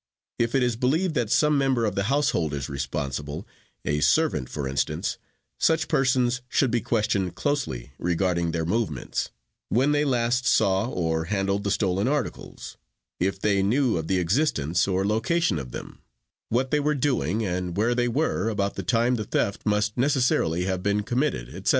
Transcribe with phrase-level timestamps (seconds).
[0.39, 3.47] If it is believed that some member of the household is responsible,
[3.85, 5.19] a servant for instance,
[5.59, 9.29] such persons should be questioned closely regarding their movements,
[9.69, 12.77] when they last saw or handled the stolen articles,
[13.19, 16.01] if they knew of the existence or location of them,
[16.49, 20.63] what they were doing and where they were about the time the theft must necessarily
[20.63, 21.69] have been committed, etc.